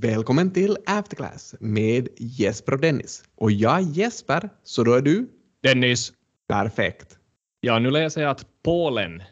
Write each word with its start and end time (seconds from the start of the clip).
Välkommen 0.00 0.50
till 0.50 0.76
Afterclass 0.86 1.54
med 1.60 2.08
Jesper 2.16 2.72
och 2.72 2.80
Dennis. 2.80 3.24
Och 3.36 3.50
jag 3.50 3.76
är 3.76 3.80
Jesper, 3.80 4.50
så 4.64 4.84
då 4.84 4.94
är 4.94 5.00
du? 5.00 5.28
Dennis, 5.62 6.12
Perfekt. 6.48 7.18
ja 7.60 7.78
nu 7.78 7.90
läser 7.90 8.22
jag 8.22 8.30
att 8.30 8.46
Polen 8.64 9.22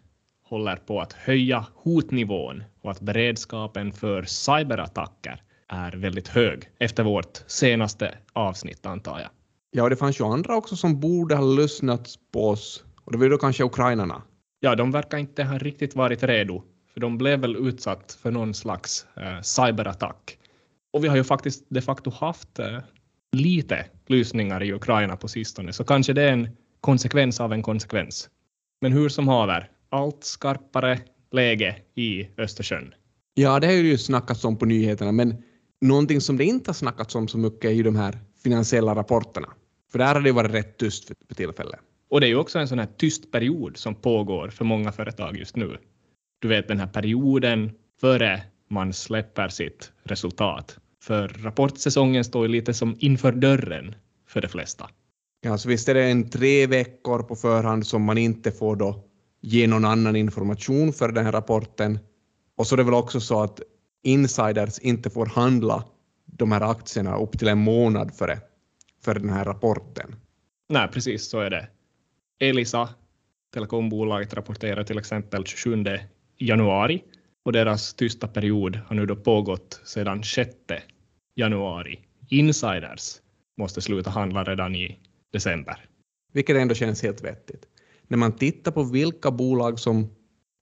håller 0.43 0.77
på 0.77 1.01
att 1.01 1.13
höja 1.13 1.67
hotnivån 1.75 2.65
och 2.83 2.91
att 2.91 3.01
beredskapen 3.01 3.93
för 3.93 4.23
cyberattacker 4.23 5.43
är 5.69 5.93
väldigt 5.93 6.29
hög 6.29 6.71
efter 6.79 7.03
vårt 7.05 7.43
senaste 7.47 8.19
avsnitt 8.33 8.87
antar 8.87 9.21
jag. 9.21 9.31
Ja, 9.71 9.89
det 9.89 9.97
fanns 9.97 10.21
ju 10.21 10.25
andra 10.25 10.57
också 10.57 10.77
som 10.77 11.01
borde 11.01 11.35
ha 11.35 11.45
lyssnat 11.45 12.15
på 12.33 12.49
oss. 12.49 12.85
Och 13.05 13.13
det 13.13 13.19
var 13.19 13.25
ju 13.25 13.31
då 13.31 13.39
kanske 13.39 13.65
ukrainarna. 13.65 14.23
Ja, 14.61 14.75
de 14.75 14.91
verkar 14.91 15.19
inte 15.19 15.45
ha 15.45 15.59
riktigt 15.59 15.97
varit 15.97 16.23
redo, 16.23 16.63
för 16.93 17.01
de 17.01 17.19
blev 17.19 17.41
väl 17.41 17.57
utsatt 17.57 18.19
för 18.23 18.31
någon 18.31 18.55
slags 18.55 19.07
eh, 19.17 19.41
cyberattack. 19.41 20.39
Och 20.97 21.05
vi 21.05 21.09
har 21.09 21.17
ju 21.17 21.25
faktiskt 21.25 21.65
de 21.69 21.81
facto 21.81 22.11
haft 22.11 22.59
eh, 22.59 22.79
lite 23.33 23.87
lysningar 24.07 24.63
i 24.63 24.73
Ukraina 24.73 25.17
på 25.17 25.29
sistone, 25.29 25.73
så 25.73 25.85
kanske 25.85 26.13
det 26.13 26.23
är 26.23 26.33
en 26.33 26.49
konsekvens 26.81 27.41
av 27.41 27.53
en 27.53 27.63
konsekvens. 27.63 28.29
Men 28.81 28.93
hur 28.93 29.09
som 29.09 29.29
haver, 29.29 29.71
allt 29.89 30.25
skarpare 30.25 30.99
läge 31.33 31.77
i 31.95 32.29
Östersjön. 32.39 32.95
Ja, 33.35 33.61
det 33.61 33.67
har 33.67 33.75
ju 33.75 33.99
snackats 33.99 34.45
om 34.45 34.57
på 34.59 34.65
nyheterna, 34.65 35.13
men 35.13 35.43
någonting 35.81 36.21
som 36.21 36.37
det 36.37 36.45
inte 36.45 36.69
har 36.69 36.75
snackats 36.75 37.15
om 37.15 37.29
så 37.29 37.39
mycket 37.39 37.65
är 37.65 37.75
ju 37.75 37.83
de 37.83 37.97
här 37.97 38.19
finansiella 38.43 38.95
rapporterna. 38.95 39.49
För 39.93 39.99
där 39.99 40.15
har 40.15 40.21
det 40.21 40.33
varit 40.33 40.55
rätt 40.55 40.79
tyst 40.79 41.07
för, 41.07 41.17
för 41.29 41.35
tillfället. 41.35 41.81
Och 42.11 42.21
det 42.21 42.27
är 42.27 42.29
ju 42.29 42.37
också 42.37 42.59
en 42.59 42.69
sån 42.69 42.79
här 42.79 42.89
tyst 42.97 43.33
period 43.33 43.77
som 43.77 43.95
pågår 43.95 44.49
för 44.49 44.65
många 44.65 44.93
företag 44.93 45.37
just 45.37 45.57
nu. 45.57 45.79
Du 46.39 46.49
vet 46.49 46.69
den 46.69 46.81
här 46.81 46.87
perioden 46.87 47.71
före 48.01 48.43
man 48.69 48.93
släpper 48.93 49.49
sitt 49.49 49.93
resultat. 50.05 50.79
För 51.07 51.29
rapportsäsongen 51.29 52.25
står 52.25 52.47
ju 52.47 52.53
lite 52.53 52.75
som 52.75 52.97
inför 52.99 53.33
dörren 53.33 53.95
för 54.29 54.41
de 54.41 54.49
flesta. 54.49 54.91
Ja, 55.41 55.59
så 55.59 55.69
visst 55.69 55.89
är 55.89 55.95
det 55.95 56.05
en 56.05 56.31
tre 56.31 56.67
veckor 56.67 57.23
på 57.23 57.37
förhand 57.37 57.87
som 57.87 58.03
man 58.03 58.19
inte 58.19 58.53
får 58.53 58.77
då 58.77 59.05
ge 59.41 59.67
någon 59.67 59.85
annan 59.85 60.17
information 60.17 60.93
för 60.93 61.13
den 61.13 61.25
här 61.25 61.33
rapporten. 61.33 61.99
Och 62.57 62.67
så 62.67 62.75
är 62.75 62.77
det 62.77 62.83
väl 62.83 62.95
också 62.95 63.21
så 63.21 63.43
att 63.43 63.61
insiders 64.03 64.79
inte 64.79 65.11
får 65.11 65.27
handla 65.27 65.85
de 66.25 66.53
här 66.53 66.71
aktierna 66.71 67.19
upp 67.19 67.39
till 67.39 67.49
en 67.49 67.59
månad 67.59 68.15
före, 68.15 68.39
före 69.05 69.19
den 69.19 69.31
här 69.31 69.45
rapporten. 69.45 70.17
Nej, 70.69 70.89
precis 70.89 71.29
så 71.29 71.41
är 71.41 71.51
det. 71.51 71.69
Elisa, 72.41 72.89
telekombolaget, 73.55 74.35
rapporterar 74.35 74.85
till 74.85 74.99
exempel 74.99 75.45
27 75.45 75.85
januari 76.39 77.03
och 77.45 77.53
deras 77.53 77.95
tysta 77.95 78.29
period 78.29 78.81
har 78.87 78.97
nu 78.97 79.07
då 79.07 79.17
pågått 79.17 79.81
sedan 79.85 80.25
6 80.25 80.51
januari. 81.37 82.01
Insiders 82.29 83.21
måste 83.57 83.81
sluta 83.81 84.11
handla 84.11 84.45
redan 84.45 84.75
i 84.75 84.99
december. 85.33 85.89
Vilket 86.33 86.57
ändå 86.57 86.75
känns 86.75 87.03
helt 87.03 87.25
vettigt. 87.25 87.67
När 88.09 88.19
man 88.19 88.33
tittar 88.33 88.73
på 88.73 88.83
vilka 88.83 89.31
bolag 89.31 89.79
som 89.79 90.11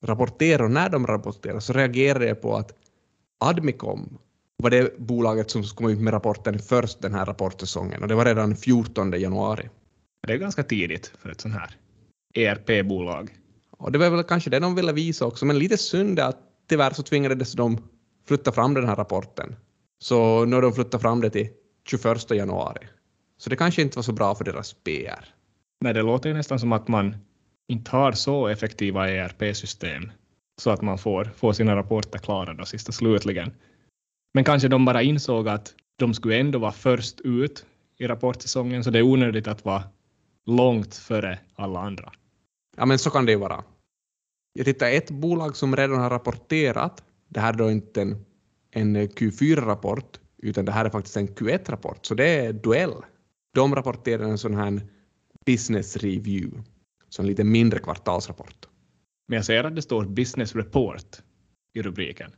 rapporterar 0.05 0.65
och 0.65 0.71
när 0.71 0.89
de 0.89 1.07
rapporterar 1.07 1.61
så 1.61 1.73
reagerar 1.73 2.21
jag 2.21 2.43
på 2.43 2.57
att 2.57 2.75
Admicom 3.39 4.19
var 4.57 4.71
det 4.71 4.99
bolaget 4.99 5.51
som 5.51 5.65
kom 5.65 5.91
ut 5.91 5.99
med 5.99 6.13
rapporten 6.13 6.59
först 6.59 7.03
den 7.03 7.15
här 7.15 7.27
rapportsäsongen 7.27 8.03
och 8.03 8.09
det 8.09 8.15
var 8.15 8.25
redan 8.25 8.57
14 8.57 9.21
januari. 9.21 9.69
Det 10.27 10.33
är 10.33 10.37
ganska 10.37 10.63
tidigt 10.63 11.13
för 11.19 11.31
ett 11.31 11.41
sånt 11.41 11.55
här 11.55 11.77
ERP-bolag. 12.35 13.31
Och 13.71 13.93
det 13.93 13.99
var 13.99 14.11
väl 14.11 14.25
kanske 14.25 14.51
det 14.51 14.59
de 14.59 14.75
ville 14.75 14.93
visa 14.93 15.27
också, 15.27 15.47
men 15.47 15.59
lite 15.59 15.77
synd 15.77 16.21
att 16.21 16.39
tyvärr 16.69 16.91
så 16.91 17.03
tvingades 17.03 17.53
de 17.53 17.79
flytta 18.29 18.53
fram 18.53 18.75
den 18.75 18.87
här 18.87 18.97
rapporten. 18.97 19.57
Så 19.99 20.45
nu 20.45 20.55
har 20.55 20.63
de 20.63 20.73
flyttat 20.73 21.03
fram 21.03 21.21
det 21.21 21.31
till 21.31 21.49
21 21.89 22.31
januari. 22.31 22.87
Så 23.37 23.51
det 23.51 23.57
kanske 23.57 23.83
inte 23.83 23.99
var 23.99 24.03
så 24.03 24.13
bra 24.13 24.35
för 24.35 24.45
deras 24.45 24.73
PR. 24.73 25.35
Nej, 25.81 25.95
det 25.95 26.03
låter 26.03 26.29
ju 26.29 26.35
nästan 26.35 26.59
som 26.59 26.73
att 26.73 26.89
man 26.89 27.17
inte 27.69 27.91
har 27.91 28.13
så 28.13 28.47
effektiva 28.47 29.11
ERP-system 29.11 30.11
så 30.57 30.71
att 30.71 30.83
man 30.83 30.99
får, 30.99 31.25
får 31.25 31.53
sina 31.53 31.77
rapporter 31.77 32.19
klara 32.19 32.55
då 32.55 32.65
sista 32.65 32.93
slutligen. 32.93 33.53
Men 34.35 34.45
kanske 34.45 34.69
de 34.69 34.85
bara 34.85 35.03
insåg 35.03 35.49
att 35.49 35.75
de 35.97 36.15
skulle 36.15 36.37
ändå 36.37 36.59
vara 36.59 36.73
först 36.73 37.21
ut 37.21 37.67
i 37.99 38.07
rapportsäsongen, 38.07 38.85
så 38.85 38.91
det 38.91 38.99
är 38.99 39.03
onödigt 39.03 39.49
att 39.49 39.65
vara 39.65 39.83
långt 40.47 40.95
före 40.95 41.39
alla 41.55 41.81
andra. 41.81 42.13
Ja, 42.77 42.87
men 42.87 42.99
så 42.99 43.11
kan 43.11 43.27
det 43.27 43.33
ju 43.33 43.39
vara. 43.39 43.65
Jag 44.53 44.67
tittar 44.67 44.91
ett 44.91 45.11
bolag 45.11 45.57
som 45.57 45.77
redan 45.77 45.99
har 45.99 46.11
rapporterat, 46.11 47.05
det 47.29 47.41
här 47.41 47.53
är 47.53 47.57
då 47.57 47.71
inte 47.71 48.03
en, 48.03 48.25
en 48.75 48.97
Q4-rapport, 48.97 50.21
utan 50.43 50.65
det 50.65 50.73
här 50.73 50.85
är 50.85 50.91
faktiskt 50.91 51.17
en 51.17 51.29
Q1-rapport, 51.29 52.07
så 52.07 52.15
det 52.15 52.29
är 52.29 52.53
Duell. 52.53 52.95
De 53.55 53.75
rapporterar 53.75 54.25
en 54.25 54.39
sån 54.39 54.55
här 54.55 54.81
business 55.47 55.97
review, 55.97 56.63
så 57.09 57.23
en 57.23 57.29
lite 57.29 57.45
mindre 57.45 57.79
kvartalsrapport. 57.79 58.69
Men 59.29 59.37
jag 59.37 59.45
ser 59.45 59.65
att 59.65 59.77
det 59.77 59.83
står 59.83 60.05
business 60.05 60.55
report 60.55 61.23
i 61.75 61.83
rubriken. 61.83 62.31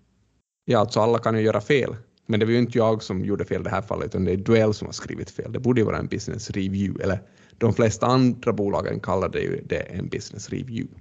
Ja, 0.65 0.79
alltså 0.79 1.01
alla 1.01 1.19
kan 1.19 1.37
ju 1.37 1.43
göra 1.43 1.61
fel, 1.61 1.97
men 2.27 2.41
det 2.41 2.47
var 2.47 2.53
ju 2.53 2.59
inte 2.59 2.79
jag 2.79 3.03
som 3.03 3.25
gjorde 3.25 3.45
fel 3.45 3.61
i 3.61 3.65
det 3.65 3.71
här 3.71 3.83
fallet, 3.83 4.07
utan 4.07 4.25
det 4.25 4.33
är 4.33 4.37
Duell 4.37 4.75
som 4.75 4.87
har 4.87 4.93
skrivit 4.93 5.31
fel. 5.31 5.53
Det 5.53 5.61
borde 5.61 5.81
ju 5.81 5.85
vara 5.85 5.99
en 5.99 6.07
business 6.07 6.51
review, 6.51 7.05
eller 7.05 7.23
de 7.59 7.75
flesta 7.75 8.07
andra 8.07 8.53
bolagen 8.53 9.01
kallar 9.01 9.29
det 9.29 9.41
ju 9.41 9.63
det 9.65 9.81
en 9.81 10.09
business 10.09 10.51
review. 10.51 11.01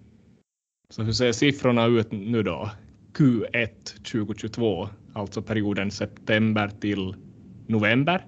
Så 0.90 1.04
hur 1.04 1.14
ser 1.14 1.32
siffrorna 1.32 1.86
ut 1.86 2.12
nu 2.12 2.44
då? 2.44 2.72
Q1 3.14 3.70
2022, 4.12 4.90
alltså 5.16 5.42
perioden 5.42 5.92
september 5.92 6.72
till 6.80 7.16
november. 7.68 8.26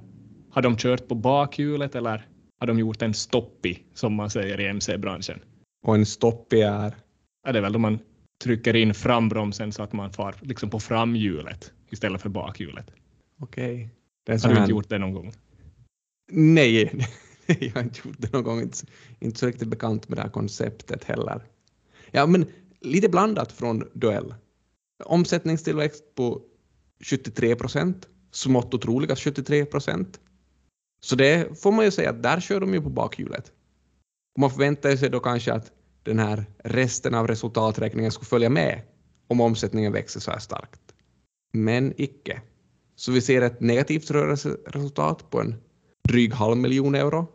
Har 0.50 0.62
de 0.62 0.78
kört 0.78 1.08
på 1.08 1.16
bakhjulet 1.16 1.96
eller 1.96 2.28
har 2.60 2.68
de 2.68 2.80
gjort 2.80 3.02
en 3.02 3.14
stoppi, 3.14 3.84
som 3.94 4.14
man 4.14 4.30
säger 4.30 4.60
i 4.60 4.68
MC-branschen? 4.68 5.40
Och 5.84 5.96
en 5.96 6.06
stopp 6.06 6.54
är 6.54 6.96
Ja, 7.44 7.52
det 7.52 7.60
är 7.60 7.62
väl 7.62 7.74
då 7.74 7.80
man 7.80 8.00
trycker 8.44 8.76
in 8.76 8.94
frambromsen 8.94 9.72
så 9.72 9.84
att 9.84 9.94
man 9.94 10.14
far 10.14 10.36
liksom 10.42 10.70
på 10.70 10.80
framhjulet 10.80 11.72
istället 11.90 12.22
för 12.22 12.30
bakhjulet. 12.30 12.92
okej. 13.40 13.90
En 14.26 14.40
Har 14.40 14.50
du 14.50 14.60
inte 14.60 14.72
gjort 14.72 14.90
det 14.90 14.98
någon 14.98 15.14
gång? 15.14 15.34
Nej, 16.32 17.06
jag 17.46 17.72
har 17.72 17.82
inte 17.82 18.08
gjort 18.08 18.16
det 18.18 18.34
någon 18.34 18.44
gång. 18.44 18.62
Inte, 18.62 18.78
inte 19.20 19.40
så 19.40 19.48
riktigt 19.48 19.68
bekant 19.68 20.10
med 20.10 20.18
det 20.18 20.22
här 20.22 20.30
konceptet 20.30 21.04
heller. 21.04 21.42
Ja, 22.12 22.26
men 22.26 22.46
lite 22.82 23.10
blandat 23.10 23.52
från 23.52 23.90
Duell. 23.94 24.34
Omsättningstillväxt 25.04 26.16
på 26.16 26.42
73 27.04 27.56
procent, 27.56 28.08
smått 28.32 28.74
otroliga 28.74 29.16
73 29.16 29.66
procent. 29.66 30.20
Så 31.00 31.16
det 31.16 31.62
får 31.62 31.72
man 31.72 31.86
ju 31.86 31.92
säga 31.92 32.10
att 32.10 32.24
där 32.24 32.40
kör 32.40 32.60
de 32.60 32.74
ju 32.74 32.82
på 32.82 32.90
bakhjulet. 32.90 33.52
Och 34.36 34.40
man 34.40 34.50
förväntar 34.50 34.96
sig 34.96 35.10
då 35.10 35.20
kanske 35.20 35.54
att 35.54 35.72
den 36.04 36.20
här 36.20 36.46
resten 36.64 37.14
av 37.14 37.28
resultaträkningen 37.28 38.12
skulle 38.12 38.26
följa 38.26 38.50
med 38.50 38.82
om 39.28 39.42
omsättningen 39.42 39.94
växer 39.94 40.20
så 40.20 40.32
här 40.32 40.40
starkt. 40.40 40.82
Men 41.54 41.94
icke. 41.98 42.42
Så 42.96 43.12
vi 43.12 43.22
ser 43.22 43.42
ett 43.42 43.62
negativt 43.62 44.12
rörelseresultat 44.12 45.30
på 45.30 45.42
en 45.42 45.56
dryg 46.08 46.34
halv 46.34 46.58
miljon 46.58 46.96
euro 46.96 47.28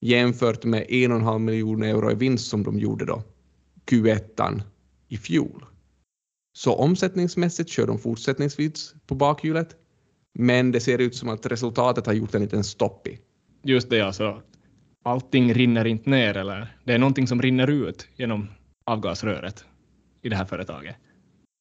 jämfört 0.00 0.64
med 0.64 0.86
en 0.88 1.12
och 1.12 1.18
en 1.18 1.24
halv 1.24 1.40
miljon 1.40 1.82
euro 1.82 2.10
i 2.10 2.14
vinst 2.14 2.50
som 2.50 2.62
de 2.62 2.78
gjorde 2.78 3.04
då 3.04 3.22
Q1 3.86 4.62
i 5.08 5.16
fjol. 5.16 5.64
Så 6.52 6.74
omsättningsmässigt 6.74 7.70
kör 7.70 7.86
de 7.86 7.98
fortsättningsvis 7.98 8.94
på 9.06 9.14
bakhjulet, 9.14 9.76
men 10.34 10.72
det 10.72 10.80
ser 10.80 10.98
ut 10.98 11.14
som 11.14 11.28
att 11.28 11.46
resultatet 11.46 12.06
har 12.06 12.12
gjort 12.12 12.34
en 12.34 12.42
liten 12.42 12.64
stopp 12.64 13.06
i. 13.06 13.18
Just 13.62 13.90
det, 13.90 14.00
alltså. 14.00 14.42
Allting 15.04 15.54
rinner 15.54 15.84
inte 15.84 16.10
ner 16.10 16.36
eller 16.36 16.76
det 16.84 16.92
är 16.92 16.98
någonting 16.98 17.26
som 17.26 17.42
rinner 17.42 17.70
ut 17.70 18.08
genom 18.16 18.48
avgasröret 18.84 19.64
i 20.22 20.28
det 20.28 20.36
här 20.36 20.44
företaget. 20.44 20.96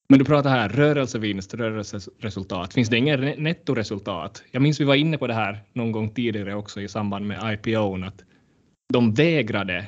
Men 0.10 0.20
du 0.20 0.26
pratar 0.26 0.50
här 0.50 0.70
rörelsevinst, 0.70 1.54
rörelseresultat. 1.54 2.74
Finns 2.74 2.90
det 2.90 2.98
inget 2.98 3.40
nettoresultat? 3.40 4.44
Jag 4.52 4.62
minns 4.62 4.82
vi 4.82 4.86
var 4.86 4.96
inne 4.96 5.18
på 5.18 5.28
det 5.28 5.34
här 5.34 5.64
någon 5.74 5.92
gång 5.92 6.14
tidigare 6.14 6.56
också 6.56 6.82
i 6.82 6.88
samband 6.88 7.28
med 7.28 7.54
IPO, 7.54 8.04
att 8.06 8.24
de 8.94 9.14
vägrade 9.14 9.88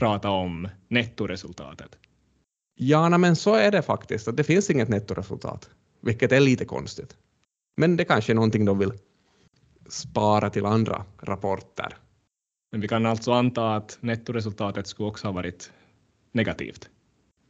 prata 0.00 0.30
om 0.30 0.68
nettoresultatet. 0.88 1.98
Ja, 2.80 3.18
men 3.18 3.36
så 3.36 3.54
är 3.54 3.70
det 3.70 3.82
faktiskt, 3.82 4.28
att 4.28 4.36
det 4.36 4.44
finns 4.44 4.70
inget 4.70 4.88
nettoresultat, 4.88 5.70
vilket 6.00 6.32
är 6.32 6.40
lite 6.40 6.64
konstigt. 6.64 7.16
Men 7.76 7.96
det 7.96 8.04
kanske 8.04 8.32
är 8.32 8.34
någonting 8.34 8.64
de 8.64 8.78
vill 8.78 8.92
spara 9.88 10.50
till 10.50 10.66
andra 10.66 11.04
rapporter. 11.20 11.96
Men 12.72 12.80
vi 12.80 12.88
kan 12.88 13.06
alltså 13.06 13.32
anta 13.32 13.76
att 13.76 13.98
nettoresultatet 14.00 14.86
skulle 14.86 15.08
också 15.08 15.26
ha 15.26 15.32
varit 15.32 15.72
negativt. 16.32 16.88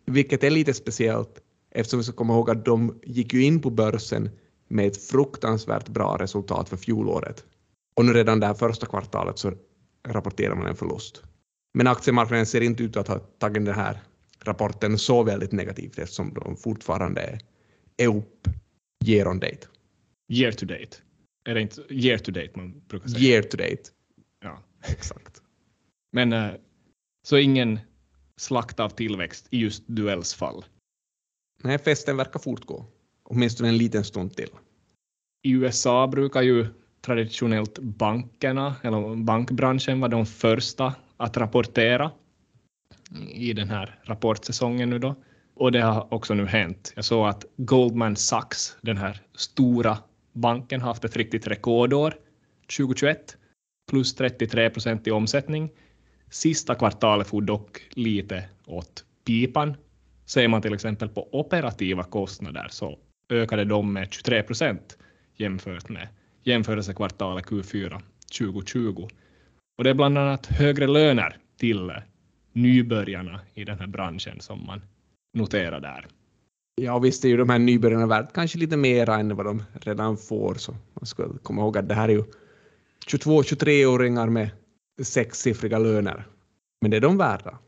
Vilket 0.07 0.45
är 0.45 0.51
lite 0.51 0.75
speciellt 0.75 1.41
eftersom 1.71 1.99
vi 1.99 2.05
ska 2.05 2.13
komma 2.13 2.35
ihåg 2.35 2.51
att 2.51 2.65
de 2.65 3.01
gick 3.03 3.35
ju 3.35 3.45
in 3.45 3.63
på 3.63 3.71
börsen 3.71 4.31
med 4.69 4.87
ett 4.87 5.03
fruktansvärt 5.03 5.89
bra 5.89 6.17
resultat 6.21 6.69
för 6.69 6.77
fjolåret. 6.77 7.45
Och 7.97 8.05
nu 8.05 8.13
redan 8.13 8.41
det 8.41 8.47
här 8.47 8.55
första 8.55 8.87
kvartalet 8.87 9.39
så 9.39 9.53
rapporterar 10.09 10.55
man 10.55 10.67
en 10.67 10.77
förlust. 10.77 11.23
Men 11.75 11.87
aktiemarknaden 11.87 12.47
ser 12.47 12.61
inte 12.61 12.83
ut 12.83 12.97
att 12.97 13.09
ha 13.09 13.19
tagit 13.19 13.65
den 13.65 13.75
här 13.75 14.03
rapporten 14.49 14.99
så 14.99 15.23
väldigt 15.23 15.53
negativt 15.53 15.99
eftersom 15.99 16.35
de 16.35 16.57
fortfarande 16.57 17.39
är 17.97 18.09
upp 18.09 18.49
year 19.05 19.29
on 19.29 19.41
date. 19.41 19.67
year 20.29 20.53
to 20.53 20.67
date. 20.67 20.97
Är 21.45 21.55
det 21.55 21.61
inte 21.61 21.83
year 21.91 22.19
to 22.19 22.33
date 22.33 22.51
man 22.55 22.83
brukar 22.89 23.09
säga? 23.09 23.21
Year 23.21 23.43
to 23.43 23.57
date. 23.57 23.83
Ja. 24.43 24.63
Exakt. 24.89 25.43
Men 26.13 26.33
eh, 26.33 26.51
så 27.27 27.39
ingen 27.39 27.79
slakt 28.37 28.81
av 28.81 28.89
tillväxt 28.89 29.49
i 29.51 29.59
just 29.59 29.83
Duells 29.87 30.35
fall. 30.35 30.65
Nej, 31.63 31.79
festen 31.79 32.17
verkar 32.17 32.41
fortgå. 32.41 32.87
Åtminstone 33.23 33.69
en 33.69 33.77
liten 33.77 34.05
stund 34.05 34.37
till. 34.37 34.51
I 35.43 35.51
USA 35.53 36.07
brukar 36.07 36.43
ju 36.43 36.67
traditionellt 37.01 37.79
bankerna 37.79 38.77
eller 38.83 39.17
bankbranschen 39.17 40.01
vara 40.01 40.11
de 40.11 40.27
första 40.27 40.95
att 41.17 41.37
rapportera 41.37 42.11
i 43.29 43.53
den 43.53 43.69
här 43.69 43.99
rapportsäsongen 44.03 44.91
nu 44.91 44.99
då. 44.99 45.15
Och 45.55 45.73
det 45.73 45.81
har 45.81 46.15
också 46.15 46.35
nu 46.35 46.47
hänt. 46.47 46.93
Jag 46.97 47.05
såg 47.05 47.29
att 47.29 47.45
Goldman 47.57 48.17
Sachs, 48.17 48.77
den 48.81 48.97
här 48.97 49.21
stora 49.35 49.99
banken, 50.33 50.81
har 50.81 50.89
haft 50.89 51.05
ett 51.05 51.17
riktigt 51.17 51.47
rekordår 51.47 52.15
2021, 52.77 53.37
plus 53.91 54.15
33 54.15 54.71
procent 54.71 55.07
i 55.07 55.11
omsättning. 55.11 55.71
Sista 56.31 56.75
kvartalet 56.75 57.27
får 57.27 57.43
dock 57.43 57.83
lite 57.91 58.45
åt 58.67 59.05
pipan. 59.27 59.77
Ser 60.27 60.49
man 60.49 60.63
till 60.63 60.75
exempel 60.75 61.09
på 61.09 61.29
operativa 61.33 62.03
kostnader 62.03 62.67
så 62.71 62.99
ökade 63.31 63.65
de 63.65 63.93
med 63.93 64.13
23 64.13 64.43
procent 64.43 64.99
jämfört 65.37 65.89
med 65.89 66.09
jämförelsekvartalet 66.43 67.47
Q4 67.47 68.01
2020. 68.39 69.09
Och 69.79 69.85
det 69.85 69.91
är 69.91 69.95
bland 69.95 70.19
annat 70.19 70.47
högre 70.47 70.87
löner 70.87 71.37
till 71.57 71.93
nybörjarna 72.63 73.41
i 73.55 73.65
den 73.65 73.79
här 73.79 73.87
branschen 73.87 74.41
som 74.41 74.67
man 74.67 74.81
noterar 75.35 75.81
där. 75.81 76.07
Ja, 76.81 76.99
visst 76.99 77.25
är 77.25 77.29
ju 77.29 77.37
de 77.37 77.49
här 77.49 77.59
nybörjarna 77.59 78.07
värt 78.07 78.33
kanske 78.33 78.59
lite 78.59 78.77
mer 78.77 79.11
än 79.11 79.37
vad 79.37 79.47
de 79.47 79.63
redan 79.73 80.17
får, 80.17 80.55
så 80.55 80.73
man 80.73 81.07
ska 81.07 81.39
komma 81.43 81.63
ihåg 81.63 81.79
att 81.79 81.89
det 81.89 81.95
här 81.95 82.09
är 82.09 82.13
ju 82.13 82.25
22-23-åringar 83.07 84.29
med 84.29 84.51
sexsiffriga 85.03 85.79
löner. 85.79 86.27
Men 86.81 86.91
det 86.91 86.97
är 86.97 87.01
de 87.01 87.19
värda. 87.19 87.59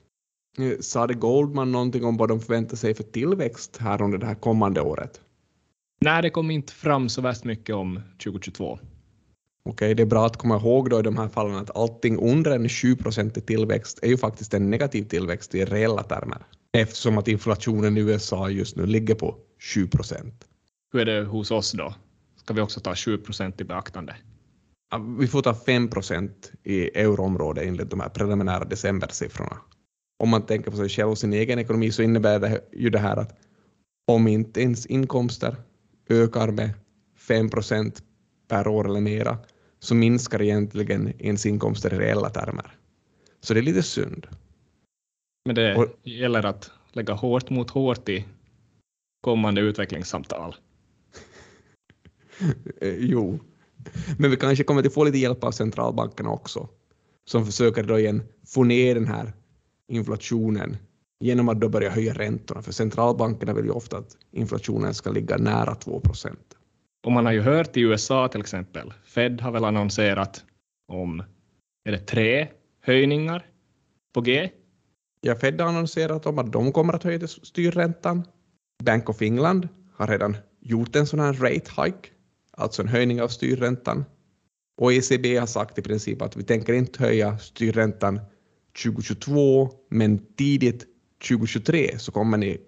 Sade 0.80 1.14
Goldman 1.14 1.72
någonting 1.72 2.04
om 2.04 2.16
vad 2.16 2.28
de 2.28 2.40
förväntar 2.40 2.76
sig 2.76 2.94
för 2.94 3.04
tillväxt 3.04 3.76
här 3.76 4.02
under 4.02 4.18
det 4.18 4.26
här 4.26 4.34
kommande 4.34 4.80
året? 4.80 5.20
Nej, 6.00 6.22
det 6.22 6.30
kom 6.30 6.50
inte 6.50 6.72
fram 6.72 7.08
så 7.08 7.20
värst 7.20 7.44
mycket 7.44 7.74
om 7.74 8.00
2022. 8.24 8.78
Okej, 9.62 9.94
det 9.94 10.02
är 10.02 10.06
bra 10.06 10.26
att 10.26 10.36
komma 10.36 10.56
ihåg 10.56 10.90
då 10.90 11.00
i 11.00 11.02
de 11.02 11.18
här 11.18 11.28
fallen 11.28 11.54
att 11.54 11.76
allting 11.76 12.18
under 12.18 12.50
en 12.50 12.68
7 12.68 12.96
i 13.36 13.40
tillväxt 13.40 13.98
är 14.02 14.08
ju 14.08 14.16
faktiskt 14.16 14.54
en 14.54 14.70
negativ 14.70 15.04
tillväxt 15.04 15.54
i 15.54 15.64
reella 15.64 16.02
termer 16.02 16.46
eftersom 16.72 17.18
att 17.18 17.28
inflationen 17.28 17.96
i 17.96 18.00
USA 18.00 18.50
just 18.50 18.76
nu 18.76 18.86
ligger 18.86 19.14
på 19.14 19.36
7% 19.74 20.32
Hur 20.92 21.00
är 21.08 21.20
det 21.20 21.24
hos 21.24 21.50
oss 21.50 21.72
då? 21.72 21.94
Ska 22.36 22.54
vi 22.54 22.60
också 22.60 22.80
ta 22.80 22.92
7% 22.92 23.60
i 23.60 23.64
beaktande? 23.64 24.16
Vi 25.18 25.26
får 25.26 25.42
ta 25.42 25.52
5% 25.52 26.30
i 26.62 26.98
euroområdet 27.00 27.64
enligt 27.64 27.90
de 27.90 28.00
här 28.00 28.08
preliminära 28.08 28.64
decembersiffrorna. 28.64 29.56
Om 30.18 30.28
man 30.28 30.46
tänker 30.46 30.70
på 30.70 30.76
sig 30.76 30.88
själv 30.88 31.10
och 31.10 31.18
sin 31.18 31.32
egen 31.32 31.58
ekonomi 31.58 31.92
så 31.92 32.02
innebär 32.02 32.40
det 32.40 32.60
ju 32.72 32.90
det 32.90 32.98
här 32.98 33.16
att 33.16 33.38
om 34.06 34.28
inte 34.28 34.62
ens 34.62 34.86
inkomster 34.86 35.56
ökar 36.08 36.48
med 36.48 36.70
5% 37.28 38.02
per 38.48 38.68
år 38.68 38.88
eller 38.88 39.00
mera 39.00 39.38
så 39.80 39.94
minskar 39.94 40.42
egentligen 40.42 41.12
ens 41.18 41.46
inkomster 41.46 41.94
i 41.94 41.98
reella 41.98 42.30
termer. 42.30 42.76
Så 43.40 43.54
det 43.54 43.60
är 43.60 43.62
lite 43.62 43.82
synd. 43.82 44.26
Men 45.44 45.54
det 45.54 45.76
och, 45.76 45.86
gäller 46.02 46.46
att 46.46 46.70
lägga 46.92 47.14
hårt 47.14 47.50
mot 47.50 47.70
hårt 47.70 48.08
i 48.08 48.24
kommande 49.20 49.60
utvecklingssamtal. 49.60 50.54
Eh, 52.80 52.94
jo, 52.98 53.38
men 54.18 54.30
vi 54.30 54.36
kanske 54.36 54.64
kommer 54.64 54.86
att 54.86 54.94
få 54.94 55.04
lite 55.04 55.18
hjälp 55.18 55.44
av 55.44 55.50
centralbankerna 55.50 56.30
också, 56.30 56.68
som 57.30 57.46
försöker 57.46 57.82
då 57.82 57.98
igen 57.98 58.22
få 58.46 58.64
ner 58.64 58.94
den 58.94 59.06
här 59.06 59.32
inflationen 59.88 60.76
genom 61.20 61.48
att 61.48 61.60
då 61.60 61.68
börja 61.68 61.90
höja 61.90 62.14
räntorna, 62.14 62.62
för 62.62 62.72
centralbankerna 62.72 63.54
vill 63.54 63.64
ju 63.64 63.70
ofta 63.70 63.98
att 63.98 64.16
inflationen 64.30 64.94
ska 64.94 65.10
ligga 65.10 65.36
nära 65.36 65.74
2 65.74 66.00
procent. 66.00 66.56
Och 67.04 67.12
man 67.12 67.26
har 67.26 67.32
ju 67.32 67.40
hört 67.40 67.76
i 67.76 67.80
USA 67.80 68.28
till 68.28 68.40
exempel, 68.40 68.92
Fed 69.04 69.40
har 69.40 69.50
väl 69.50 69.64
annonserat 69.64 70.44
om 70.88 71.22
är 71.84 71.92
det 71.92 71.98
tre 71.98 72.48
höjningar 72.80 73.46
på 74.14 74.20
G 74.20 74.50
Ja, 75.22 75.34
Fed 75.34 75.60
har 75.60 75.68
annonserat 75.68 76.26
om 76.26 76.38
att 76.38 76.52
de 76.52 76.72
kommer 76.72 76.92
att 76.92 77.02
höja 77.02 77.28
styrräntan. 77.28 78.24
Bank 78.82 79.08
of 79.08 79.22
England 79.22 79.68
har 79.94 80.06
redan 80.06 80.36
gjort 80.60 80.96
en 80.96 81.06
sån 81.06 81.20
här 81.20 81.32
rate 81.32 81.82
hike, 81.82 82.08
alltså 82.50 82.82
en 82.82 82.88
höjning 82.88 83.22
av 83.22 83.28
styrräntan. 83.28 84.04
Och 84.80 84.92
ECB 84.92 85.36
har 85.36 85.46
sagt 85.46 85.78
i 85.78 85.82
princip 85.82 86.22
att 86.22 86.36
vi 86.36 86.42
tänker 86.42 86.72
inte 86.72 87.02
höja 87.02 87.38
styrräntan 87.38 88.20
2022, 88.84 89.70
men 89.90 90.34
tidigt 90.34 90.86
2023 91.28 91.98
så 91.98 92.12
kommer 92.12 92.38
ni 92.38 92.58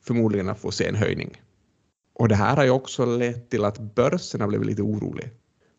förmodligen 0.00 0.48
att 0.48 0.60
få 0.60 0.70
se 0.70 0.88
en 0.88 0.94
höjning. 0.94 1.40
Och 2.14 2.28
det 2.28 2.34
här 2.34 2.56
har 2.56 2.64
ju 2.64 2.70
också 2.70 3.04
lett 3.04 3.50
till 3.50 3.64
att 3.64 3.78
börsen 3.78 4.40
har 4.40 4.48
blivit 4.48 4.66
lite 4.66 4.82
orolig. 4.82 5.30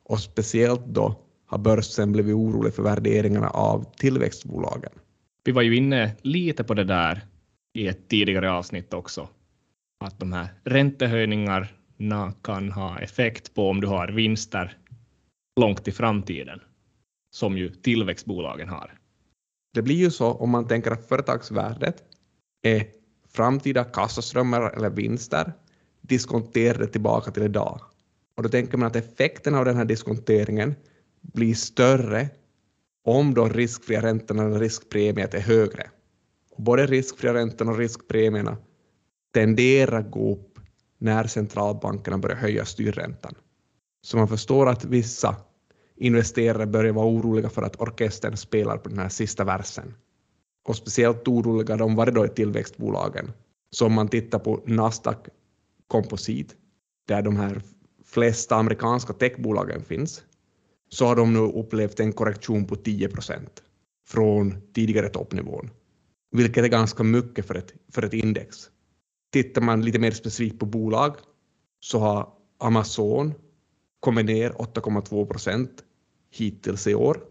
Och 0.03 0.19
speciellt 0.19 0.85
då 0.85 1.19
har 1.45 1.57
börsen 1.57 2.11
blivit 2.11 2.35
orolig 2.35 2.73
för 2.73 2.83
värderingarna 2.83 3.49
av 3.49 3.85
tillväxtbolagen. 3.97 4.91
Vi 5.43 5.51
var 5.51 5.61
ju 5.61 5.75
inne 5.75 6.15
lite 6.21 6.63
på 6.63 6.73
det 6.73 6.83
där 6.83 7.25
i 7.73 7.87
ett 7.87 8.07
tidigare 8.09 8.51
avsnitt 8.51 8.93
också, 8.93 9.29
att 10.05 10.19
de 10.19 10.33
här 10.33 10.47
räntehöjningarna 10.63 12.33
kan 12.41 12.71
ha 12.71 12.99
effekt 12.99 13.53
på 13.53 13.69
om 13.69 13.81
du 13.81 13.87
har 13.87 14.07
vinster 14.07 14.77
långt 15.59 15.87
i 15.87 15.91
framtiden, 15.91 16.59
som 17.35 17.57
ju 17.57 17.69
tillväxtbolagen 17.69 18.69
har. 18.69 18.93
Det 19.73 19.81
blir 19.81 19.95
ju 19.95 20.11
så 20.11 20.31
om 20.31 20.49
man 20.49 20.67
tänker 20.67 20.91
att 20.91 21.07
företagsvärdet 21.07 22.03
är 22.63 22.87
framtida 23.27 23.83
kassaströmmar 23.83 24.61
eller 24.61 24.89
vinster 24.89 25.53
diskonterade 26.03 26.87
tillbaka 26.87 27.31
till 27.31 27.43
idag. 27.43 27.81
Och 28.35 28.43
då 28.43 28.49
tänker 28.49 28.77
man 28.77 28.87
att 28.87 28.95
effekten 28.95 29.55
av 29.55 29.65
den 29.65 29.75
här 29.75 29.85
diskonteringen 29.85 30.75
blir 31.21 31.53
större 31.53 32.29
om 33.03 33.33
de 33.33 33.49
riskfria 33.49 34.01
räntorna 34.01 34.43
eller 34.43 34.59
riskpremiet 34.59 35.33
är 35.33 35.39
högre. 35.39 35.89
Och 36.51 36.63
både 36.63 36.85
riskfria 36.85 37.33
räntorna 37.33 37.71
och 37.71 37.77
riskpremierna 37.77 38.57
tenderar 39.33 39.99
att 39.99 40.11
gå 40.11 40.33
upp 40.33 40.59
när 40.97 41.27
centralbankerna 41.27 42.17
börjar 42.17 42.37
höja 42.37 42.65
styrräntan. 42.65 43.35
Så 44.01 44.17
man 44.17 44.27
förstår 44.27 44.69
att 44.69 44.85
vissa 44.85 45.35
investerare 45.95 46.65
börjar 46.65 46.93
vara 46.93 47.07
oroliga 47.07 47.49
för 47.49 47.61
att 47.61 47.81
orkestern 47.81 48.37
spelar 48.37 48.77
på 48.77 48.89
den 48.89 48.99
här 48.99 49.09
sista 49.09 49.43
versen. 49.43 49.93
Och 50.65 50.75
speciellt 50.75 51.27
oroliga 51.27 51.77
de 51.77 51.95
var 51.95 52.05
det 52.05 52.11
då 52.11 52.25
i 52.25 52.29
tillväxtbolagen. 52.29 53.31
Så 53.69 53.85
om 53.85 53.93
man 53.93 54.07
tittar 54.07 54.39
på 54.39 54.61
Nasdaq 54.65 55.27
komposit, 55.93 56.55
där 57.07 57.21
de 57.21 57.35
här 57.35 57.61
flesta 58.05 58.55
amerikanska 58.55 59.13
techbolagen 59.13 59.83
finns, 59.83 60.23
så 60.89 61.05
har 61.05 61.15
de 61.15 61.33
nu 61.33 61.39
upplevt 61.39 61.99
en 61.99 62.13
korrektion 62.13 62.67
på 62.67 62.75
10 62.75 63.09
procent 63.09 63.63
från 64.07 64.73
tidigare 64.73 65.09
toppnivån, 65.09 65.69
vilket 66.31 66.63
är 66.63 66.67
ganska 66.67 67.03
mycket 67.03 67.47
för 67.47 67.55
ett, 67.55 67.73
för 67.91 68.05
ett 68.05 68.13
index. 68.13 68.57
Tittar 69.31 69.61
man 69.61 69.81
lite 69.81 69.99
mer 69.99 70.11
specifikt 70.11 70.59
på 70.59 70.65
bolag 70.65 71.15
så 71.79 71.99
har 71.99 72.29
Amazon 72.59 73.33
kommit 73.99 74.25
ner 74.25 74.49
8,2 74.49 75.25
procent 75.25 75.83
hittills 76.31 76.87
i 76.87 76.95
år. 76.95 77.23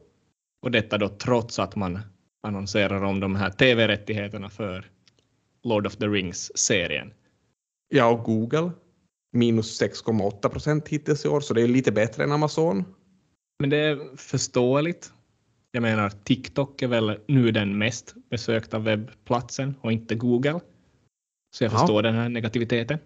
Och 0.63 0.71
detta 0.71 0.99
då 0.99 1.09
trots 1.09 1.59
att 1.59 1.77
man 1.77 1.99
annonserar 2.43 3.03
om 3.03 3.21
de 3.21 3.37
här 3.37 3.51
tv-rättigheterna 3.51 4.49
för 4.51 4.91
Lord 5.63 5.87
of 5.87 5.97
the 5.97 6.07
Rings-serien. 6.07 7.13
Ja, 7.95 8.11
och 8.11 8.25
Google 8.25 8.71
minus 9.33 9.83
6,8 9.83 10.49
procent 10.49 10.89
hittills 10.89 11.25
i 11.25 11.29
år, 11.29 11.41
så 11.41 11.55
det 11.55 11.63
är 11.63 11.69
lite 11.69 11.93
bättre 11.93 12.25
än 12.25 12.33
Amazon. 12.33 12.85
Men 13.59 13.71
det 13.71 13.77
är 13.77 14.17
förståeligt. 14.17 15.13
Jag 15.73 15.83
menar, 15.83 16.11
TikTok 16.11 16.83
är 16.83 16.89
väl 16.89 17.19
nu 17.29 17.51
den 17.51 17.79
mest 17.79 18.15
besökta 18.31 18.79
webbplatsen 18.79 19.75
och 19.81 19.93
inte 19.93 20.15
Google. 20.15 20.61
Så 21.55 21.65
jag 21.65 21.73
förstår 21.73 22.03
den 22.03 22.15
här 22.15 22.29
negativiteten. 22.29 22.99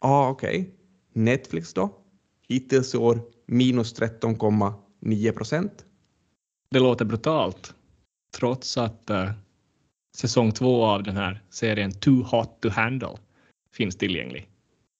Ja, 0.00 0.08
ah, 0.08 0.28
okej. 0.28 0.60
Okay. 0.60 0.72
Netflix 1.12 1.74
då? 1.74 1.90
Hittills 2.48 2.94
i 2.94 2.98
år 2.98 3.20
minus 3.46 4.00
13,9 4.00 5.32
procent. 5.32 5.84
Det 6.70 6.78
låter 6.78 7.04
brutalt, 7.04 7.74
trots 8.36 8.78
att 8.78 9.10
uh, 9.10 9.30
säsong 10.16 10.52
två 10.52 10.84
av 10.84 11.02
den 11.02 11.16
här 11.16 11.42
serien 11.50 11.92
Too 11.92 12.22
Hot 12.22 12.60
to 12.60 12.68
Handle 12.68 13.18
finns 13.78 13.96
tillgänglig. 13.96 14.48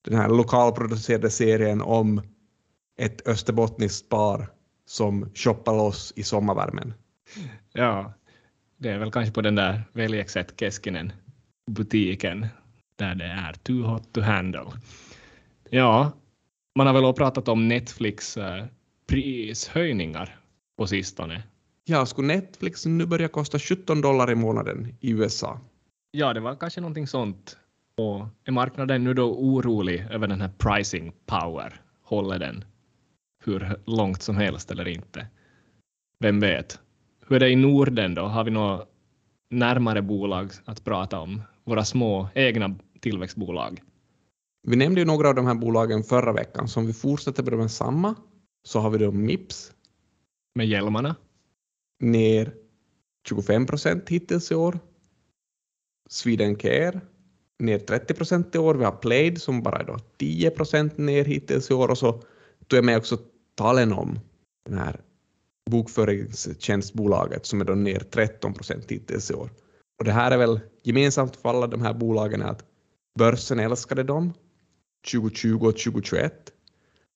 Den 0.05 0.19
här 0.19 0.29
lokalproducerade 0.29 1.31
serien 1.31 1.83
om 1.83 2.23
ett 2.99 3.29
österbottniskt 3.29 4.09
par 4.09 4.47
som 4.87 5.31
shoppar 5.35 5.77
loss 5.77 6.13
i 6.17 6.23
sommarvärmen. 6.23 6.95
Ja, 7.73 8.13
det 8.77 8.89
är 8.89 8.99
väl 8.99 9.11
kanske 9.13 9.35
på 9.35 9.41
den 9.41 9.55
där 9.55 9.83
Veljekset 9.93 10.61
Keskinen 10.61 11.13
butiken 11.71 12.47
där 12.97 13.15
det 13.15 13.25
är 13.25 13.53
too 13.53 13.83
hot 13.83 14.13
to 14.13 14.21
handle. 14.21 14.67
Ja, 15.71 16.13
Man 16.75 16.87
har 16.87 16.95
väl 16.95 17.05
också 17.05 17.19
pratat 17.19 17.49
om 17.49 17.69
Netflix 17.69 18.37
eh, 18.37 18.65
prishöjningar 19.07 20.39
på 20.77 20.87
sistone. 20.87 21.43
Ja, 21.85 22.07
skulle 22.07 22.35
Netflix 22.35 22.87
nu 22.87 23.07
börja 23.07 23.29
kosta 23.29 23.59
17 23.59 24.01
dollar 24.01 24.31
i 24.31 24.35
månaden 24.35 24.97
i 25.01 25.11
USA? 25.11 25.61
Ja, 26.11 26.33
det 26.33 26.41
var 26.41 26.57
kanske 26.57 26.81
någonting 26.81 27.07
sånt. 27.07 27.57
Och 27.99 28.27
är 28.45 28.53
marknaden 28.53 29.05
nu 29.05 29.15
då 29.15 29.35
orolig 29.35 30.07
över 30.11 30.27
den 30.27 30.41
här 30.41 30.51
pricing 30.59 31.13
power? 31.27 31.83
Håller 32.03 32.39
den 32.39 32.65
hur 33.45 33.81
långt 33.85 34.23
som 34.23 34.37
helst 34.37 34.71
eller 34.71 34.89
inte? 34.89 35.27
Vem 36.21 36.41
vet? 36.41 36.81
Hur 37.27 37.37
är 37.37 37.41
det 37.41 37.51
i 37.51 37.57
Norden 37.57 38.15
då? 38.15 38.23
Har 38.23 38.45
vi 38.45 38.51
några 38.51 38.85
närmare 39.51 40.03
bolag 40.03 40.51
att 40.65 40.85
prata 40.85 41.21
om? 41.21 41.43
Våra 41.65 41.85
små 41.85 42.29
egna 42.35 42.75
tillväxtbolag? 43.01 43.83
Vi 44.69 44.77
nämnde 44.77 45.01
ju 45.01 45.07
några 45.07 45.29
av 45.29 45.35
de 45.35 45.47
här 45.47 45.55
bolagen 45.55 46.03
förra 46.03 46.33
veckan, 46.33 46.69
så 46.69 46.81
om 46.81 46.87
vi 46.87 46.93
fortsätter 46.93 47.43
med 47.43 47.53
de 47.53 47.69
samma 47.69 48.15
så 48.63 48.81
har 48.81 48.91
vi 48.91 48.99
då 48.99 49.13
Mips 49.13 49.73
Med 50.55 50.67
hjälmarna? 50.67 51.17
ner 52.01 52.55
25 53.29 53.67
procent 53.67 54.09
hittills 54.09 54.51
i 54.51 54.55
år. 54.55 54.79
Swedencare 56.09 57.01
ner 57.59 57.79
30 57.79 58.15
procent 58.15 58.55
i 58.55 58.59
år. 58.59 58.75
Vi 58.75 58.85
har 58.85 58.93
Played 58.93 59.43
som 59.43 59.63
bara 59.63 59.79
är 59.79 59.85
då 59.85 59.99
10 60.17 60.51
procent 60.51 60.99
ner 60.99 61.25
hittills 61.25 61.71
i 61.71 61.75
år 61.75 61.91
och 61.91 61.99
så 61.99 62.13
tog 62.67 62.77
jag 62.77 62.85
med 62.85 62.97
också 62.97 63.19
talen 63.55 63.93
om 63.93 64.19
den 64.69 64.79
här 64.79 65.01
bokföringstjänstbolaget 65.71 67.47
som 67.47 67.61
är 67.61 67.65
då 67.65 67.75
ner 67.75 67.99
13 67.99 68.55
procent 68.55 68.85
hittills 68.91 69.31
i 69.31 69.35
år. 69.35 69.51
Och 69.99 70.05
det 70.05 70.13
här 70.13 70.31
är 70.31 70.37
väl 70.37 70.61
gemensamt 70.83 71.37
för 71.37 71.49
alla 71.49 71.67
de 71.67 71.83
här 71.83 71.95
bolagen 71.95 72.43
är 72.43 72.49
att 72.49 72.65
börsen 73.19 73.59
älskade 73.59 74.03
dem 74.03 74.33
2020 75.13 75.55
och 75.55 75.79
2021. 75.79 76.33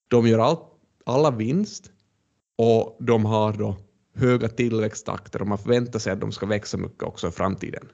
De 0.08 0.26
gör 0.26 0.38
all, 0.38 0.56
alla 1.06 1.30
vinst 1.30 1.90
och 2.58 2.96
de 3.00 3.24
har 3.24 3.52
då 3.52 3.76
höga 4.14 4.48
tillväxttakter 4.48 5.40
och 5.40 5.48
man 5.48 5.58
förväntar 5.58 5.98
sig 5.98 6.12
att 6.12 6.20
de 6.20 6.32
ska 6.32 6.46
växa 6.46 6.76
mycket 6.76 7.02
också 7.02 7.28
i 7.28 7.30
framtiden. 7.30 7.88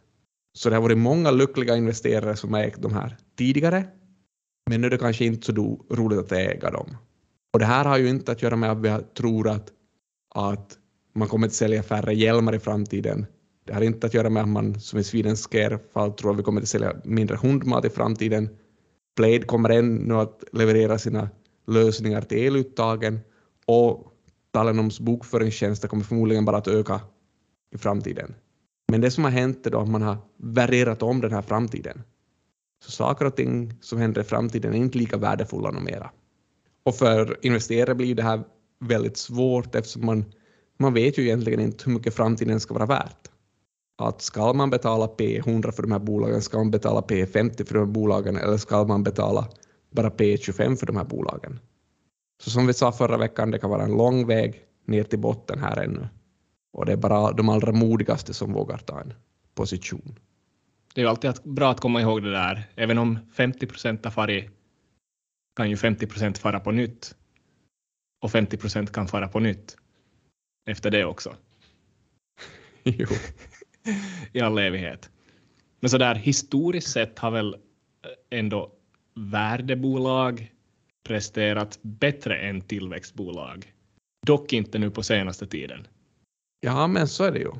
Så 0.58 0.70
det 0.70 0.76
har 0.76 0.82
varit 0.82 0.98
många 0.98 1.30
lyckliga 1.30 1.76
investerare 1.76 2.36
som 2.36 2.52
har 2.52 2.60
ägt 2.60 2.82
de 2.82 2.94
här 2.94 3.16
tidigare, 3.36 3.84
men 4.70 4.80
nu 4.80 4.86
är 4.86 4.90
det 4.90 4.98
kanske 4.98 5.24
inte 5.24 5.46
så 5.46 5.52
roligt 5.90 6.18
att 6.18 6.32
äga 6.32 6.70
dem. 6.70 6.96
Och 7.52 7.58
det 7.58 7.64
här 7.64 7.84
har 7.84 7.98
ju 7.98 8.08
inte 8.08 8.32
att 8.32 8.42
göra 8.42 8.56
med 8.56 8.70
att 8.70 8.78
vi 8.78 9.04
tror 9.16 9.48
att, 9.48 9.72
att 10.34 10.78
man 11.14 11.28
kommer 11.28 11.46
att 11.46 11.52
sälja 11.52 11.82
färre 11.82 12.14
hjälmar 12.14 12.54
i 12.54 12.58
framtiden. 12.58 13.26
Det 13.66 13.74
har 13.74 13.80
inte 13.80 14.06
att 14.06 14.14
göra 14.14 14.30
med 14.30 14.42
att 14.42 14.48
man 14.48 14.80
som 14.80 14.98
i 14.98 15.04
Swedens 15.04 15.48
fall 15.92 16.12
tror 16.12 16.32
att 16.32 16.38
vi 16.38 16.42
kommer 16.42 16.60
att 16.60 16.68
sälja 16.68 16.96
mindre 17.04 17.36
hundmat 17.36 17.84
i 17.84 17.90
framtiden. 17.90 18.48
Blade 19.16 19.42
kommer 19.42 19.70
ännu 19.70 20.14
att 20.14 20.44
leverera 20.52 20.98
sina 20.98 21.28
lösningar 21.66 22.20
till 22.20 22.46
eluttagen 22.46 23.20
och 23.66 24.12
Talenoms 24.50 25.00
bokföringstjänster 25.00 25.88
kommer 25.88 26.04
förmodligen 26.04 26.44
bara 26.44 26.56
att 26.56 26.68
öka 26.68 27.00
i 27.74 27.78
framtiden. 27.78 28.34
Men 28.92 29.00
det 29.00 29.10
som 29.10 29.24
har 29.24 29.30
hänt 29.30 29.66
är 29.66 29.70
då 29.70 29.80
att 29.80 29.88
man 29.88 30.02
har 30.02 30.16
värderat 30.36 31.02
om 31.02 31.20
den 31.20 31.32
här 31.32 31.42
framtiden. 31.42 32.02
Så 32.84 32.90
saker 32.90 33.24
och 33.24 33.36
ting 33.36 33.74
som 33.80 33.98
händer 33.98 34.20
i 34.20 34.24
framtiden 34.24 34.74
är 34.74 34.78
inte 34.78 34.98
lika 34.98 35.16
värdefulla 35.16 35.70
numera. 35.70 36.10
Och 36.82 36.94
för 36.94 37.38
investerare 37.42 37.94
blir 37.94 38.14
det 38.14 38.22
här 38.22 38.44
väldigt 38.80 39.16
svårt 39.16 39.74
eftersom 39.74 40.06
man, 40.06 40.24
man 40.78 40.94
vet 40.94 41.18
ju 41.18 41.22
egentligen 41.22 41.60
inte 41.60 41.84
hur 41.84 41.92
mycket 41.92 42.14
framtiden 42.14 42.60
ska 42.60 42.74
vara 42.74 42.86
värt. 42.86 43.28
Att 43.98 44.22
ska 44.22 44.52
man 44.52 44.70
betala 44.70 45.06
P100 45.06 45.70
för 45.72 45.82
de 45.82 45.92
här 45.92 45.98
bolagen, 45.98 46.42
ska 46.42 46.58
man 46.58 46.70
betala 46.70 47.00
P50 47.00 47.64
för 47.66 47.74
de 47.74 47.78
här 47.78 47.86
bolagen 47.86 48.36
eller 48.36 48.56
ska 48.56 48.84
man 48.84 49.02
betala 49.02 49.48
bara 49.90 50.10
P25 50.10 50.76
för 50.76 50.86
de 50.86 50.96
här 50.96 51.04
bolagen? 51.04 51.60
Så 52.42 52.50
som 52.50 52.66
vi 52.66 52.74
sa 52.74 52.92
förra 52.92 53.16
veckan, 53.16 53.50
det 53.50 53.58
kan 53.58 53.70
vara 53.70 53.82
en 53.82 53.96
lång 53.96 54.26
väg 54.26 54.62
ner 54.84 55.04
till 55.04 55.18
botten 55.18 55.58
här 55.58 55.76
ännu. 55.76 56.08
Och 56.78 56.86
det 56.86 56.92
är 56.92 56.96
bara 56.96 57.32
de 57.32 57.48
allra 57.48 57.72
modigaste 57.72 58.34
som 58.34 58.52
vågar 58.52 58.78
ta 58.78 59.00
en 59.00 59.14
position. 59.54 60.18
Det 60.94 61.00
är 61.00 61.04
ju 61.04 61.10
alltid 61.10 61.32
bra 61.44 61.70
att 61.70 61.80
komma 61.80 62.00
ihåg 62.00 62.22
det 62.22 62.30
där. 62.30 62.68
Även 62.76 62.98
om 62.98 63.18
50 63.32 63.66
procent 63.66 64.04
har 64.04 64.12
farit 64.12 64.50
kan 65.56 65.70
ju 65.70 65.76
50 65.76 66.06
procent 66.06 66.38
fara 66.38 66.60
på 66.60 66.70
nytt. 66.72 67.14
Och 68.22 68.30
50 68.30 68.56
procent 68.56 68.92
kan 68.92 69.08
fara 69.08 69.28
på 69.28 69.40
nytt 69.40 69.76
efter 70.66 70.90
det 70.90 71.04
också. 71.04 71.36
jo. 72.82 73.06
I 74.32 74.40
all 74.40 74.58
evighet. 74.58 75.10
Men 75.80 75.90
så 75.90 75.98
där 75.98 76.14
historiskt 76.14 76.90
sett 76.90 77.18
har 77.18 77.30
väl 77.30 77.56
ändå 78.30 78.72
värdebolag 79.14 80.52
presterat 81.06 81.78
bättre 81.82 82.36
än 82.36 82.60
tillväxtbolag. 82.60 83.72
Dock 84.26 84.52
inte 84.52 84.78
nu 84.78 84.90
på 84.90 85.02
senaste 85.02 85.46
tiden. 85.46 85.86
Ja, 86.60 86.86
men 86.86 87.08
så 87.08 87.24
är 87.24 87.32
det 87.32 87.38
ju. 87.38 87.52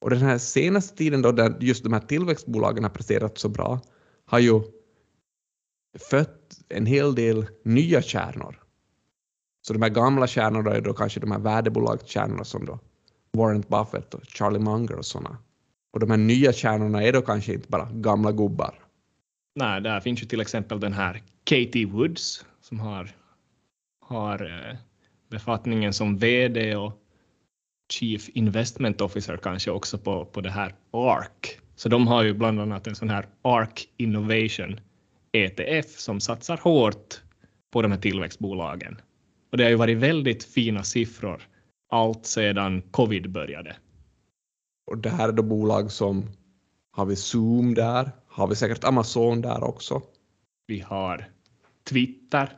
Och 0.00 0.10
den 0.10 0.18
här 0.18 0.38
senaste 0.38 0.96
tiden 0.96 1.22
då 1.22 1.32
där 1.32 1.56
just 1.60 1.84
de 1.84 1.92
här 1.92 2.00
tillväxtbolagen 2.00 2.84
har 2.84 2.90
presterat 2.90 3.38
så 3.38 3.48
bra 3.48 3.80
har 4.24 4.38
ju 4.38 4.62
fött 6.10 6.60
en 6.68 6.86
hel 6.86 7.14
del 7.14 7.46
nya 7.64 8.02
kärnor. 8.02 8.62
Så 9.66 9.72
de 9.72 9.82
här 9.82 9.88
gamla 9.88 10.26
kärnorna 10.26 10.70
är 10.70 10.80
då 10.80 10.92
kanske 10.94 11.20
de 11.20 11.32
här 11.32 11.38
värdebolagskärnorna 11.38 12.44
som 12.44 12.64
då 12.64 12.78
Warren 13.32 13.64
Buffett 13.68 14.14
och 14.14 14.24
Charlie 14.24 14.58
Munger 14.58 14.96
och 14.96 15.06
sådana. 15.06 15.38
Och 15.92 16.00
de 16.00 16.10
här 16.10 16.18
nya 16.18 16.52
kärnorna 16.52 17.02
är 17.02 17.12
då 17.12 17.22
kanske 17.22 17.52
inte 17.52 17.68
bara 17.68 17.88
gamla 17.92 18.32
gubbar. 18.32 18.74
Nej, 19.54 19.80
där 19.80 20.00
finns 20.00 20.22
ju 20.22 20.26
till 20.26 20.40
exempel 20.40 20.80
den 20.80 20.92
här 20.92 21.22
Katie 21.44 21.86
Woods 21.86 22.44
som 22.60 22.80
har, 22.80 23.10
har 24.00 24.44
eh, 24.44 24.76
befattningen 25.30 25.92
som 25.92 26.18
VD 26.18 26.76
och 26.76 26.92
Chief 27.92 28.28
Investment 28.28 29.00
Officer 29.00 29.36
kanske 29.36 29.70
också 29.70 29.98
på, 29.98 30.24
på 30.24 30.40
det 30.40 30.50
här 30.50 30.74
ARK. 30.90 31.60
Så 31.76 31.88
de 31.88 32.06
har 32.06 32.22
ju 32.22 32.34
bland 32.34 32.60
annat 32.60 32.86
en 32.86 32.94
sån 32.94 33.10
här 33.10 33.26
ARK 33.42 33.88
Innovation 33.96 34.80
ETF 35.32 35.98
som 35.98 36.20
satsar 36.20 36.56
hårt 36.56 37.22
på 37.70 37.82
de 37.82 37.92
här 37.92 37.98
tillväxtbolagen. 37.98 39.00
Och 39.50 39.58
det 39.58 39.64
har 39.64 39.70
ju 39.70 39.76
varit 39.76 39.98
väldigt 39.98 40.44
fina 40.44 40.82
siffror 40.82 41.42
allt 41.88 42.26
sedan 42.26 42.82
covid 42.90 43.30
började. 43.30 43.76
Och 44.86 44.98
det 44.98 45.10
här 45.10 45.28
är 45.28 45.32
då 45.32 45.42
bolag 45.42 45.92
som 45.92 46.30
har 46.90 47.06
vi 47.06 47.16
Zoom 47.16 47.74
där, 47.74 48.10
har 48.26 48.46
vi 48.46 48.56
säkert 48.56 48.84
Amazon 48.84 49.40
där 49.40 49.64
också. 49.64 50.02
Vi 50.66 50.80
har 50.80 51.24
Twitter, 51.90 52.52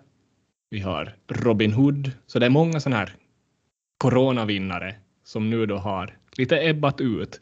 vi 0.71 0.81
har 0.81 1.17
Robinhood, 1.29 2.13
så 2.27 2.39
det 2.39 2.47
är 2.47 2.51
många 2.51 2.81
sådana 2.81 2.97
här 2.97 3.15
coronavinnare 3.99 4.97
som 5.31 5.51
nu 5.51 5.67
då 5.67 5.77
har 5.77 6.17
lite 6.37 6.69
ebbat 6.69 7.01
ut. 7.01 7.41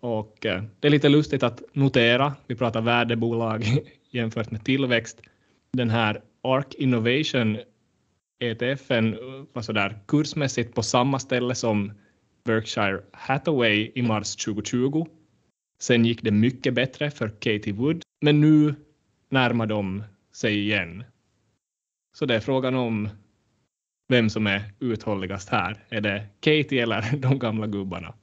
Och 0.00 0.46
eh, 0.46 0.62
det 0.80 0.88
är 0.88 0.90
lite 0.90 1.08
lustigt 1.08 1.42
att 1.42 1.62
notera, 1.72 2.34
vi 2.46 2.54
pratar 2.54 2.80
värdebolag 2.80 3.64
jämfört 4.10 4.50
med 4.50 4.64
tillväxt. 4.64 5.20
Den 5.72 5.90
här 5.90 6.22
ARK 6.42 6.74
Innovation 6.74 7.58
ETFen 8.38 9.16
var 9.52 9.62
sådär 9.62 9.98
kursmässigt 10.06 10.74
på 10.74 10.82
samma 10.82 11.18
ställe 11.18 11.54
som 11.54 11.92
Berkshire 12.44 13.00
Hathaway 13.12 13.92
i 13.94 14.02
mars 14.02 14.36
2020. 14.36 15.06
Sen 15.80 16.04
gick 16.04 16.22
det 16.22 16.30
mycket 16.30 16.74
bättre 16.74 17.10
för 17.10 17.28
Katie 17.28 17.72
Wood, 17.72 18.02
men 18.20 18.40
nu 18.40 18.74
närmar 19.30 19.66
de 19.66 20.04
sig 20.32 20.58
igen. 20.58 21.04
Så 22.16 22.26
det 22.26 22.34
är 22.34 22.40
frågan 22.40 22.74
om 22.74 23.08
vem 24.08 24.30
som 24.30 24.46
är 24.46 24.72
uthålligast 24.80 25.48
här. 25.48 25.84
Är 25.88 26.00
det 26.00 26.26
Katie 26.40 26.82
eller 26.82 27.16
de 27.16 27.38
gamla 27.38 27.66
gubbarna? 27.66 28.14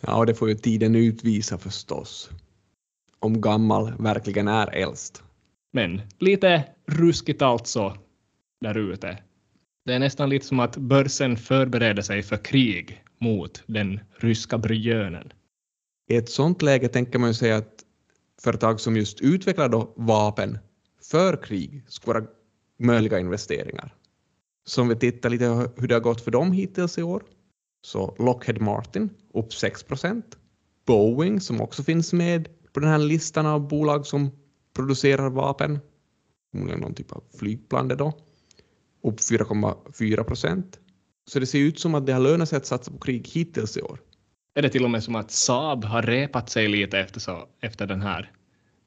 Ja, 0.00 0.24
det 0.24 0.34
får 0.34 0.48
ju 0.48 0.54
tiden 0.54 0.94
utvisa 0.94 1.58
förstås. 1.58 2.30
Om 3.18 3.40
gammal 3.40 3.92
verkligen 3.98 4.48
är 4.48 4.66
äldst. 4.74 5.22
Men 5.72 6.00
lite 6.18 6.64
ruskigt 6.86 7.42
alltså 7.42 7.96
där 8.60 8.78
ute. 8.78 9.18
Det 9.84 9.94
är 9.94 9.98
nästan 9.98 10.30
lite 10.30 10.46
som 10.46 10.60
att 10.60 10.76
börsen 10.76 11.36
förbereder 11.36 12.02
sig 12.02 12.22
för 12.22 12.36
krig 12.36 13.04
mot 13.18 13.62
den 13.66 14.00
ryska 14.18 14.58
bryönen. 14.58 15.32
I 16.10 16.16
ett 16.16 16.30
sådant 16.30 16.62
läge 16.62 16.88
tänker 16.88 17.18
man 17.18 17.30
ju 17.30 17.34
säga 17.34 17.56
att 17.56 17.84
företag 18.42 18.80
som 18.80 18.96
just 18.96 19.20
utvecklar 19.20 19.68
vapen 19.96 20.58
för 21.10 21.42
krig 21.42 21.82
skulle 21.88 22.20
vara 22.20 22.26
möjliga 22.78 23.18
investeringar. 23.18 23.94
Så 24.64 24.82
om 24.82 24.88
vi 24.88 24.96
tittar 24.96 25.30
lite 25.30 25.70
hur 25.76 25.88
det 25.88 25.94
har 25.94 26.00
gått 26.00 26.20
för 26.20 26.30
dem 26.30 26.52
hittills 26.52 26.98
i 26.98 27.02
år, 27.02 27.22
så 27.82 28.14
Lockheed 28.18 28.60
Martin 28.60 29.10
upp 29.34 29.52
6 29.52 29.82
procent. 29.82 30.38
Boeing 30.86 31.40
som 31.40 31.60
också 31.60 31.82
finns 31.82 32.12
med 32.12 32.48
på 32.72 32.80
den 32.80 32.88
här 32.88 32.98
listan 32.98 33.46
av 33.46 33.68
bolag 33.68 34.06
som 34.06 34.30
producerar 34.76 35.30
vapen, 35.30 35.78
förmodligen 36.50 36.80
någon 36.80 36.94
typ 36.94 37.12
av 37.12 37.24
flygplan 37.38 37.88
det 37.88 37.94
då, 37.94 38.12
upp 39.02 39.20
4,4 39.20 40.22
procent. 40.22 40.80
Så 41.30 41.40
det 41.40 41.46
ser 41.46 41.58
ut 41.58 41.80
som 41.80 41.94
att 41.94 42.06
det 42.06 42.12
har 42.12 42.20
lönat 42.20 42.48
sig 42.48 42.56
att 42.56 42.66
satsa 42.66 42.90
på 42.90 42.98
krig 42.98 43.28
hittills 43.28 43.76
i 43.76 43.82
år. 43.82 44.00
Är 44.54 44.62
det 44.62 44.68
till 44.68 44.84
och 44.84 44.90
med 44.90 45.02
som 45.02 45.16
att 45.16 45.30
Saab 45.30 45.84
har 45.84 46.02
repat 46.02 46.50
sig 46.50 46.68
lite 46.68 46.98
efter, 46.98 47.20
så, 47.20 47.48
efter 47.60 47.86
den 47.86 48.02
här 48.02 48.32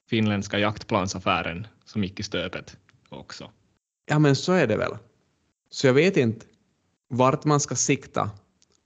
finländska 0.09 0.59
jaktplansaffären 0.59 1.67
som 1.85 2.03
gick 2.03 2.19
i 2.19 2.23
stöpet 2.23 2.77
också? 3.09 3.51
Ja, 4.05 4.19
men 4.19 4.35
så 4.35 4.53
är 4.53 4.67
det 4.67 4.77
väl. 4.77 4.91
Så 5.73 5.87
jag 5.87 5.93
vet 5.93 6.17
inte 6.17 6.45
vart 7.09 7.45
man 7.45 7.59
ska 7.59 7.75
sikta 7.75 8.31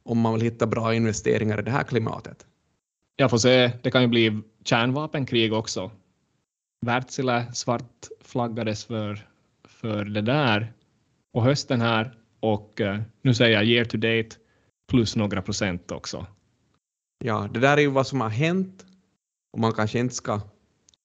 om 0.03 0.19
man 0.19 0.33
vill 0.33 0.41
hitta 0.41 0.67
bra 0.67 0.93
investeringar 0.93 1.59
i 1.59 1.63
det 1.63 1.71
här 1.71 1.83
klimatet. 1.83 2.45
Jag 3.15 3.29
får 3.29 3.37
se, 3.37 3.71
det 3.83 3.91
kan 3.91 4.01
ju 4.01 4.07
bli 4.07 4.41
kärnvapenkrig 4.63 5.53
också. 5.53 5.91
Wärtsilä 6.85 7.53
svartflaggades 7.53 8.85
för, 8.85 9.27
för 9.67 10.05
det 10.05 10.21
där 10.21 10.73
på 11.33 11.41
hösten 11.41 11.81
här 11.81 12.17
och 12.39 12.79
uh, 12.79 12.99
nu 13.21 13.33
säger 13.33 13.53
jag 13.53 13.65
year 13.65 13.85
to 13.85 13.97
date 13.97 14.29
plus 14.89 15.15
några 15.15 15.41
procent 15.41 15.91
också. 15.91 16.25
Ja, 17.23 17.49
det 17.53 17.59
där 17.59 17.77
är 17.77 17.81
ju 17.81 17.87
vad 17.87 18.07
som 18.07 18.21
har 18.21 18.29
hänt 18.29 18.85
och 19.53 19.59
man 19.59 19.73
kanske 19.73 19.99
inte 19.99 20.15
ska 20.15 20.41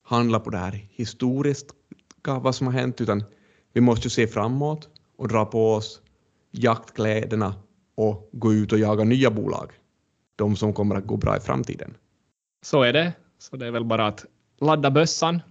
handla 0.02 0.40
på 0.40 0.50
det 0.50 0.58
här 0.58 0.86
historiskt 0.90 1.74
vad 2.24 2.54
som 2.54 2.66
har 2.66 2.74
hänt 2.74 3.00
utan 3.00 3.24
vi 3.72 3.80
måste 3.80 4.06
ju 4.06 4.10
se 4.10 4.26
framåt 4.26 4.91
och 5.22 5.28
dra 5.28 5.44
på 5.44 5.74
oss 5.74 6.00
jaktkläderna 6.50 7.54
och 7.94 8.28
gå 8.32 8.52
ut 8.52 8.72
och 8.72 8.78
jaga 8.78 9.04
nya 9.04 9.30
bolag. 9.30 9.70
De 10.36 10.56
som 10.56 10.72
kommer 10.72 10.96
att 10.96 11.06
gå 11.06 11.16
bra 11.16 11.36
i 11.36 11.40
framtiden. 11.40 11.94
Så 12.62 12.82
är 12.82 12.92
det. 12.92 13.12
Så 13.38 13.56
det 13.56 13.66
är 13.66 13.70
väl 13.70 13.84
bara 13.84 14.06
att 14.06 14.24
ladda 14.60 14.90
bössan 14.90 15.42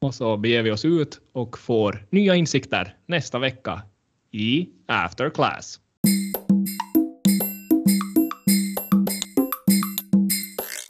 och 0.00 0.14
så 0.14 0.36
beger 0.36 0.62
vi 0.62 0.70
oss 0.70 0.84
ut 0.84 1.20
och 1.32 1.58
får 1.58 2.06
nya 2.10 2.34
insikter 2.34 2.96
nästa 3.06 3.38
vecka 3.38 3.82
i 4.30 4.68
After 4.86 5.30
Class. 5.30 5.80